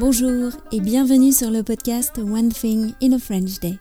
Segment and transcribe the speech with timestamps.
[0.00, 3.78] Bonjour et bienvenue sur le podcast One Thing in a French Day.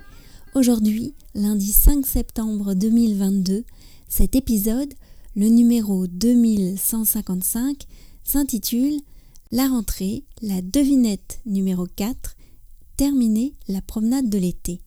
[0.54, 3.63] Aujourd'hui, lundi 5 septembre 2022,
[4.09, 4.93] cet épisode,
[5.38, 7.84] le numéro 2155,
[8.25, 9.00] s'intitule
[9.54, 12.36] La rentrée, la devinette numéro 4,
[12.97, 14.81] terminer la promenade de l'été.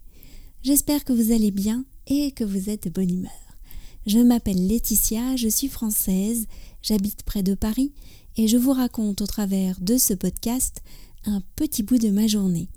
[0.62, 3.32] J'espère que vous allez bien et que vous êtes de bonne humeur.
[4.06, 6.46] Je m'appelle Laetitia, je suis française,
[6.82, 7.92] j'habite près de Paris
[8.36, 10.82] et je vous raconte au travers de ce podcast
[11.25, 12.68] un petit bout de ma journée.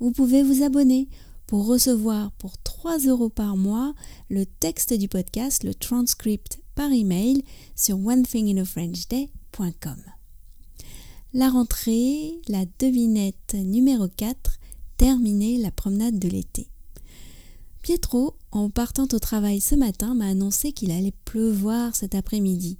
[0.00, 1.08] Vous pouvez vous abonner
[1.46, 3.94] pour recevoir pour 3 euros par mois
[4.28, 7.42] le texte du podcast, le transcript par email
[7.74, 9.96] sur onethinginafrenchday.com.
[11.34, 14.58] La rentrée, la devinette numéro 4,
[14.96, 16.68] terminer la promenade de l'été.
[17.82, 22.78] Pietro, en partant au travail ce matin, m'a annoncé qu'il allait pleuvoir cet après-midi.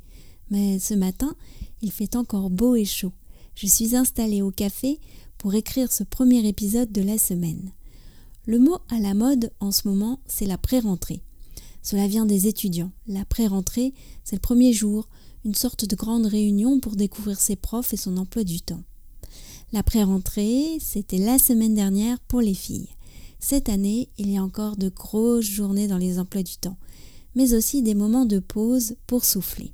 [0.51, 1.35] Mais ce matin,
[1.83, 3.13] il fait encore beau et chaud
[3.59, 5.01] je suis installée au café
[5.37, 7.73] pour écrire ce premier épisode de la semaine.
[8.47, 11.23] Le mot à la mode en ce moment, c'est la pré-rentrée.
[11.83, 12.93] Cela vient des étudiants.
[13.09, 15.09] La pré-rentrée, c'est le premier jour,
[15.45, 18.85] une sorte de grande réunion pour découvrir ses profs et son emploi du temps.
[19.73, 22.91] La pré-rentrée, c'était la semaine dernière pour les filles.
[23.41, 26.79] Cette année, il y a encore de grosses journées dans les emplois du temps,
[27.35, 29.73] mais aussi des moments de pause pour souffler.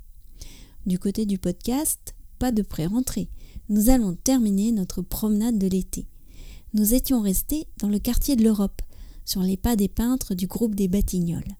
[0.87, 3.29] Du côté du podcast, pas de pré-rentrée
[3.69, 6.07] nous allons terminer notre promenade de l'été.
[6.75, 8.83] Nous étions restés dans le quartier de l'Europe,
[9.25, 11.57] sur les pas des peintres du groupe des Batignolles.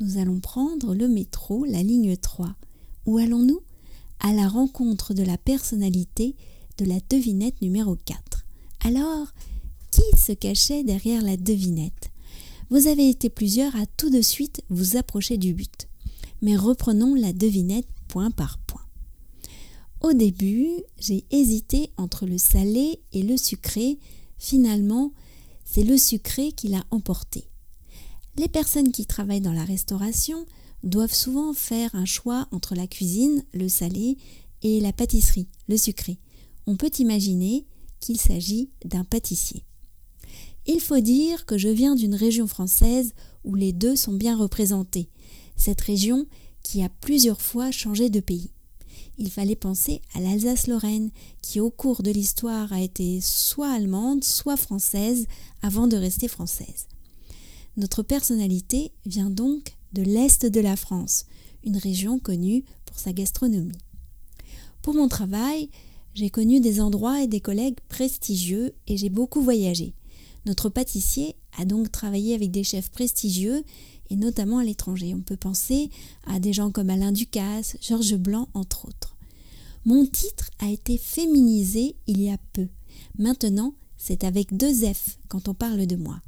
[0.00, 2.54] Nous allons prendre le métro, la ligne 3.
[3.06, 3.60] Où allons-nous?
[4.20, 6.34] À la rencontre de la personnalité
[6.78, 8.44] de la devinette numéro 4.
[8.80, 9.28] Alors,
[9.90, 12.10] qui se cachait derrière la devinette?
[12.68, 15.88] Vous avez été plusieurs à tout de suite vous approcher du but.
[16.42, 18.65] Mais reprenons la devinette point par point.
[20.06, 23.98] Au début, j'ai hésité entre le salé et le sucré.
[24.38, 25.12] Finalement,
[25.64, 27.48] c'est le sucré qui l'a emporté.
[28.38, 30.46] Les personnes qui travaillent dans la restauration
[30.84, 34.16] doivent souvent faire un choix entre la cuisine, le salé,
[34.62, 36.20] et la pâtisserie, le sucré.
[36.68, 37.66] On peut imaginer
[37.98, 39.64] qu'il s'agit d'un pâtissier.
[40.68, 43.12] Il faut dire que je viens d'une région française
[43.42, 45.08] où les deux sont bien représentés,
[45.56, 46.28] cette région
[46.62, 48.52] qui a plusieurs fois changé de pays
[49.18, 51.10] il fallait penser à l'Alsace-Lorraine,
[51.42, 55.26] qui au cours de l'histoire a été soit allemande, soit française,
[55.62, 56.86] avant de rester française.
[57.76, 61.26] Notre personnalité vient donc de l'Est de la France,
[61.64, 63.72] une région connue pour sa gastronomie.
[64.82, 65.70] Pour mon travail,
[66.14, 69.94] j'ai connu des endroits et des collègues prestigieux et j'ai beaucoup voyagé.
[70.46, 73.64] Notre pâtissier a donc travaillé avec des chefs prestigieux
[74.10, 75.14] et notamment à l'étranger.
[75.14, 75.90] On peut penser
[76.26, 79.16] à des gens comme Alain Ducasse, Georges Blanc, entre autres.
[79.84, 82.68] Mon titre a été féminisé il y a peu.
[83.18, 86.20] Maintenant, c'est avec deux F quand on parle de moi.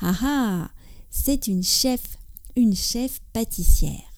[0.00, 0.70] Ah ah
[1.10, 2.18] C'est une chef,
[2.56, 4.12] une chef pâtissière.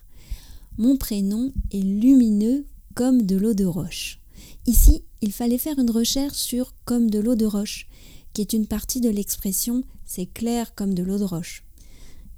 [0.78, 4.20] Mon prénom est lumineux comme de l'eau de roche.
[4.66, 7.88] Ici, il fallait faire une recherche sur comme de l'eau de roche,
[8.36, 11.66] qui est une partie de l'expression c'est clair comme de l'eau de roche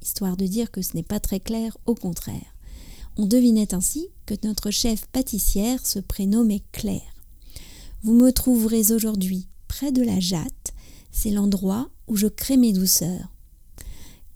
[0.02, 2.54] histoire de dire que ce n'est pas très clair, au contraire.
[3.16, 7.24] On devinait ainsi que notre chef pâtissière se prénommait Claire.
[8.02, 10.72] Vous me trouverez aujourd'hui près de la Jatte,
[11.10, 13.32] c'est l'endroit où je crée mes douceurs.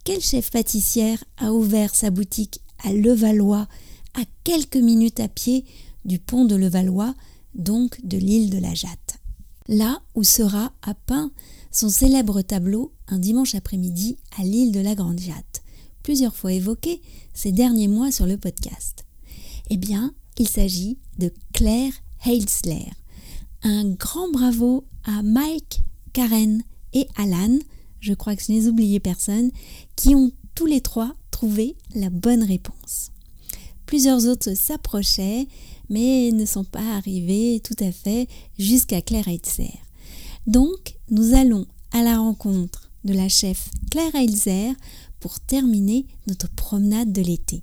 [0.03, 3.67] Quel chef pâtissière a ouvert sa boutique à Levallois,
[4.15, 5.63] à quelques minutes à pied
[6.03, 7.15] du pont de Levallois,
[7.55, 9.02] donc de l'île de la Jatte?
[9.67, 11.31] Là où sera à peint
[11.71, 15.63] son célèbre tableau un dimanche après-midi à l'île de la Grande Jatte
[16.03, 17.01] plusieurs fois évoqué
[17.33, 19.05] ces derniers mois sur le podcast.
[19.69, 21.93] Eh bien, il s'agit de Claire
[22.25, 22.91] Heilsler.
[23.63, 25.81] Un grand bravo à Mike,
[26.11, 27.57] Karen et Alan,
[28.01, 29.51] je crois que je n'ai oublié personne,
[29.95, 33.11] qui ont tous les trois trouvé la bonne réponse.
[33.85, 35.47] Plusieurs autres s'approchaient,
[35.93, 38.27] mais ne sont pas arrivés tout à fait
[38.57, 39.79] jusqu'à Claire Heilsler.
[40.47, 44.73] Donc, nous allons à la rencontre de la chef Claire Heilzer
[45.19, 47.61] pour terminer notre promenade de l'été.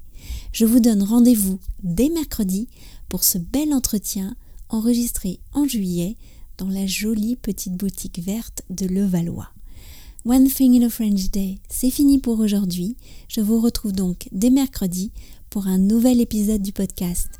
[0.52, 2.68] Je vous donne rendez-vous dès mercredi
[3.08, 4.36] pour ce bel entretien
[4.68, 6.16] enregistré en juillet
[6.56, 9.48] dans la jolie petite boutique verte de Levallois.
[10.24, 12.96] One Thing in a French Day, c'est fini pour aujourd'hui.
[13.26, 15.10] Je vous retrouve donc dès mercredi
[15.48, 17.39] pour un nouvel épisode du podcast.